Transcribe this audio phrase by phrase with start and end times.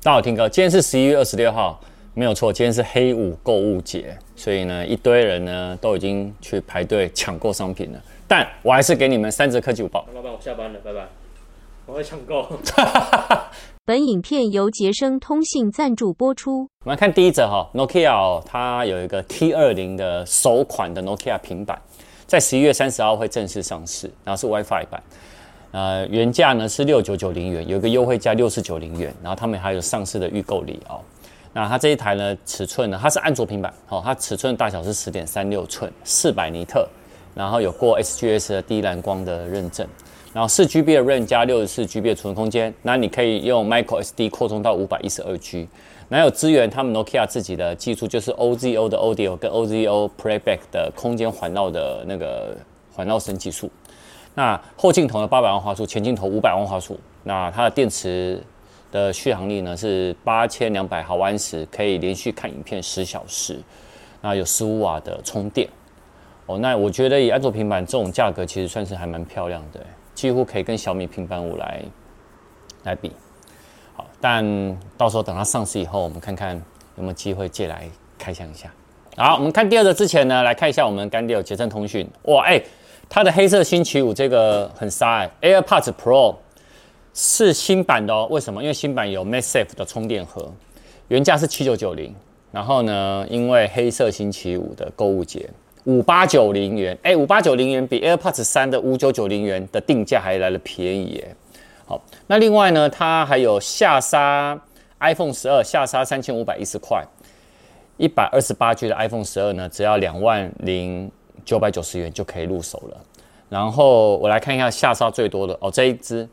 [0.00, 1.80] 大家好，Tim 哥，今天是十一月二十六号，
[2.14, 8.00] 没有错，今天是黑五购物节，所以呢，一堆人呢都已经去排队抢购商品了。
[8.28, 10.06] 但我还是给你们三折科技午报。
[10.14, 11.08] 老板，我下班了，拜拜。
[11.84, 12.46] 我会抢购。
[13.84, 16.68] 本影片由杰生通信赞助播出。
[16.84, 21.76] 我们来看第一则哈，Nokia 哦，它有一个 T 二零的首款的 Nokia 平板，
[22.24, 25.02] 在十一月三十号会正式上市，然后是 WiFi 版。
[25.70, 31.00] 呃，原价呢是六九九零元，有一个优惠价六四九零元，然后他们还有上市的预购礼哦。
[31.52, 36.88] 那它这一台呢，尺寸呢，它是安卓平板，哦，它尺寸大小是十点三六寸，四百尼特，
[37.34, 39.86] 然后有过 SGS 的低蓝光的认证，
[40.32, 45.68] 然后四 GB 的 RAM 加六十四 GB 的储存空间，那你可以用 Micro SD 扩充到五百一十二 G，
[46.08, 52.56] 那有支援他们 Nokia 自己的技术，就是 OZO 的 Audio 跟 OZO Playback 的空间环绕的那个
[52.94, 53.70] 环绕声技术。
[54.38, 56.96] 那后镜头呢，八百万画素，前镜头五百万画素。
[57.24, 58.40] 那它的电池
[58.92, 63.58] 的续航力呢是八千两百毫安时，可以连续看影片十小时。
[64.20, 65.68] 那有十五瓦的充电。
[66.46, 71.82] 哦，那我觉得以安卓平板这种价格，其实算是还蛮漂亮的，几乎可以跟小米平板五来
[72.84, 73.10] 来比。
[73.96, 74.46] 好，但
[74.96, 76.54] 到时候等它上市以后，我们看看
[76.96, 78.72] 有没有机会借来开箱一下。
[79.16, 82.08] 好，我们看第二个之前呢，来看一下我们干爹有捷成通讯。
[82.26, 82.62] 哇，哎、
[83.10, 86.36] 它的黑色星期五这个很杀哎，AirPods Pro
[87.14, 88.28] 是新版的哦。
[88.30, 88.62] 为什么？
[88.62, 90.52] 因为新版有 MagSafe 的充电盒，
[91.08, 92.14] 原价是七九九零，
[92.52, 95.48] 然后呢，因为黑色星期五的购物节
[95.84, 101.34] 五八九零元，哎，五八九零元比 AirPods 三的五九九零元的定价还来得便宜耶。
[101.86, 104.60] 好，那另外呢，它还有下杀
[105.00, 107.02] iPhone 十二下杀三千五百一十块，
[107.96, 111.10] 一百二十八 G 的 iPhone 十二呢，只要两万零。
[111.48, 112.96] 九百九十元就可以入手了，
[113.48, 116.28] 然后我来看一下下杀最多的哦，这一只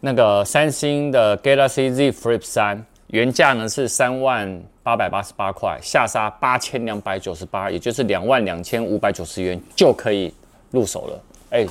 [0.00, 10.34] 那个三星的 Galaxy Z Flip 三，原价呢是三万八百八十八块，下杀八千两百九十八，也就是两万两千五百九十元就可以
[10.72, 11.20] 入手了。
[11.50, 11.64] 哎，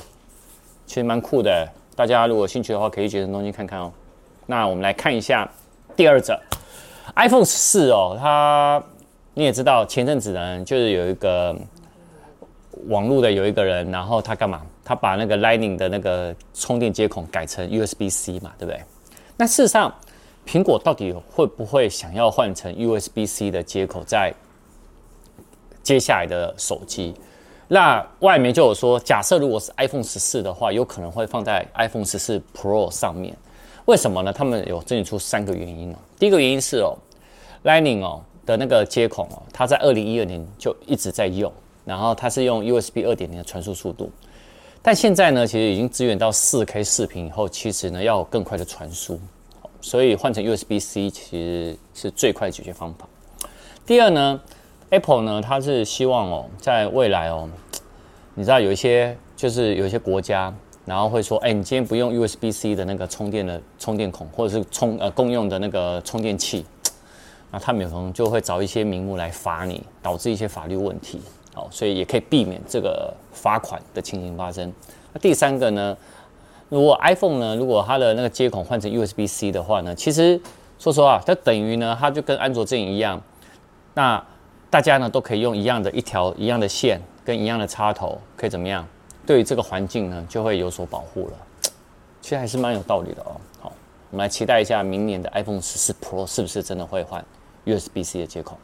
[0.86, 3.92] 其实蛮酷的，大家如果兴趣的话，可以去捷成东西看看哦。
[4.46, 5.46] 那我们来看一下
[5.94, 6.40] 第二者
[7.14, 8.82] iPhone 四哦，它
[9.34, 11.54] 你也知道前阵子呢就是有一个。
[12.88, 14.62] 网络的有一个人，然后他干嘛？
[14.84, 18.80] 他把那个 Lightning 的那个充电接孔改成 USB-C 嘛，对不对？
[19.36, 19.92] 那事实上，
[20.46, 24.32] 苹果到底会不会想要换成 USB-C 的接口在
[25.82, 27.14] 接下来的手机？
[27.66, 33.34] 那外媒就有说，假设如果是 iPhone 十四的话，有可能会放在 iPhone 十四 Pro 上面。
[33.86, 34.32] 为什么呢？
[34.32, 35.96] 他们有整理出三个原因哦。
[36.18, 36.94] 第一个原因是哦
[37.64, 41.50] ，Lightning 哦的那个接口哦，它在二零一二年就一直在用。
[41.84, 44.10] 然后它是用 USB 二点零的传输速度，
[44.82, 49.20] 但现在呢，其实已经支援到四 K 视频以后，其实呢要有更快的传输，
[49.80, 53.06] 所以换成 USB-C 其实是最快的解决方法。
[53.84, 54.40] 第二呢
[54.90, 57.48] ，Apple 呢，它是希望哦，在未来哦，
[58.34, 60.54] 你知道有一些就是有一些国家，
[60.86, 66.64] 然后会说，哎，你今天不用 USB-C 的那个充电的充电孔，或者是充呃共用的那个充电器，
[67.50, 71.20] 那他们有可能就会找一些名目来罚你，导致一些法律问题。
[71.54, 74.72] 好，所以也可以避免这个罚款的情形发生。
[75.12, 75.96] 那第三个呢，
[76.68, 80.40] 如果 iPhone 呢，如果它的那个接口换成 USB-C 的话呢，其实
[80.78, 83.22] 说实话，它等于呢，它就跟安卓阵营一样，
[83.94, 84.22] 那
[84.68, 88.86] 大家呢都可以用一样的一条一样的线跟一样的插头，可以怎么样？
[89.24, 91.32] 对于这个环境呢，就会有所保护了。
[92.20, 93.36] 其实还是蛮有道理的哦。
[93.60, 93.72] 好，
[94.10, 97.24] 我们来期待一下明年的 iPhone 十四 Pro 是不是真的会换
[97.64, 98.58] USB-C 的接口。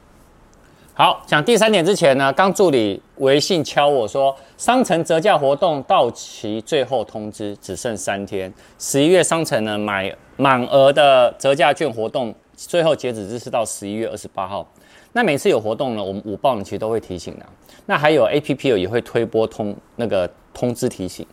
[0.92, 8.52] 好，讲第三点之前呢，刚助理微信敲我说，商城折价活动到期最后通知，只剩三天。
[8.78, 14.66] 十一月商城呢买满额的折价券活动，最后截止日是到十一月二十八号。
[15.12, 17.46] 那每次有活动呢，我们午报呢其实都会提醒的。
[17.86, 21.24] 那还有 APP 也会推播通那个通知提醒，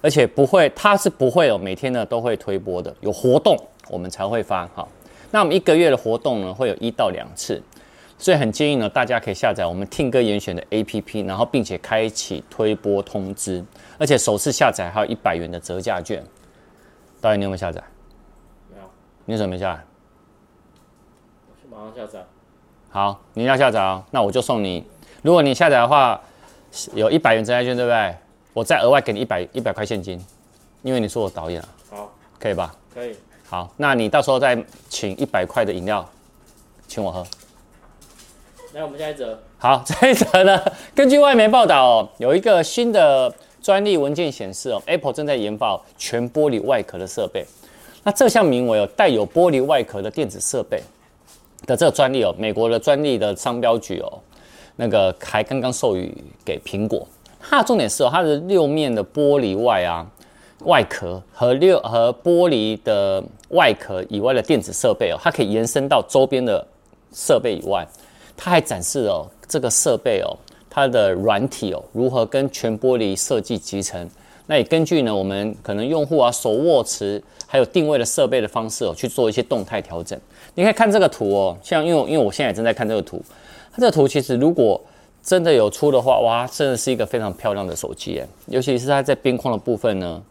[0.00, 3.56] 而且不会，它是不会有每天呢都会推播的，有活动
[3.88, 4.68] 我们才会发。
[4.74, 4.88] 好，
[5.30, 7.62] 那我们一个月的活动呢会有一到两次。
[8.16, 13.62] 所以很建议呢，大家可以下载我们 Tim 哥严选的 APP，然后并且开启推播通知，
[13.98, 16.24] 而且首次下载还有一百元的折价券。
[17.20, 17.82] 导演，你有没有下载？
[18.72, 18.84] 没有。
[19.26, 19.84] 你怎么没下载？
[21.48, 22.24] 我去马上下载。
[22.88, 24.86] 好，你要下载哦，那我就送你。
[25.22, 26.20] 如果你下载的话，
[26.94, 28.16] 有一百元折价券，对不对？
[28.52, 30.24] 我再额外给你一百一百块现金，
[30.82, 31.68] 因为你是我导演啊。
[31.90, 32.74] 好，可以吧？
[32.94, 33.16] 可以。
[33.46, 34.56] 好，那你到时候再
[34.88, 36.08] 请一百块的饮料，
[36.86, 37.26] 请我喝。
[38.74, 39.38] 来，我们下一则。
[39.56, 40.60] 好，这一则呢，
[40.96, 43.32] 根据外媒报道哦，有一个新的
[43.62, 47.46] 专利文件显示哦，Apple 正在研发全玻璃外壳的设备。
[48.02, 50.82] 那这项名为哦带有玻璃外壳的电子设备
[51.64, 54.18] 的这个专利哦，美国的专利的商标局哦，
[54.74, 56.12] 那个还刚刚授予
[56.44, 57.06] 给苹果。
[57.38, 60.04] 它的重点是哦，它的六面的玻璃外啊
[60.64, 66.66] 外壳和六和玻璃的外壳以外的电子设备哦，它可以延伸到周边的
[67.12, 67.86] 设备以外。
[68.36, 70.36] 它还展示了这个设备哦，
[70.68, 74.08] 它的软体哦如何跟全玻璃设计集成。
[74.46, 80.18] 那也根据呢，我们可能用户啊手握持还有定位的设备的方式哦，去做一些动态调整。
[80.54, 83.22] 你可以看这个图哦，像因为因为我现在也正在看这个图，
[83.72, 84.78] 它这个图其实如果
[85.22, 90.22] 真的有出的话，哇，真的是一个非常漂亮的手机诶，尤其是它在边框的部分呢，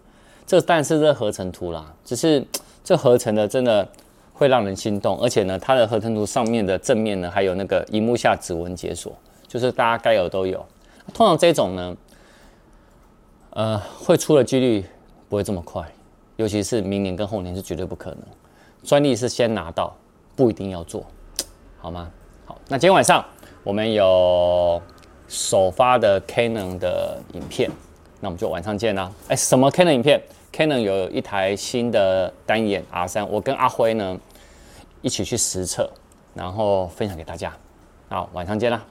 [0.46, 2.46] 这个当然是这合成图啦，只是
[2.84, 3.88] 这合成的真的
[4.34, 9.16] 会让人心动，而且呢，它的合成图上面的正面呢还有那个荧幕下指纹解锁，
[9.48, 10.66] 就是大家该有都有。
[11.14, 11.96] 通常这种呢。
[13.56, 14.84] 呃，会出的几率
[15.30, 15.88] 不会这么快，
[16.38, 18.20] 尤其是明年跟后年是绝对不可能。
[18.84, 19.96] 专利是先拿到，
[20.36, 21.06] 不一定要做，
[21.78, 22.10] 好吗？
[22.48, 23.24] 好，那今天晚上
[23.64, 24.82] 我们有
[25.28, 27.70] 首发的 Canon 的影片，
[28.20, 29.12] 那我们就晚上见啦。
[29.28, 30.20] 哎，什么 Canon 影片
[30.54, 34.18] ？Canon 有一台新的单眼 R 三，我跟阿辉呢
[35.02, 35.92] 一起去实测，
[36.36, 37.52] 然后分享给大家。
[38.08, 38.86] 好，晚上见啦。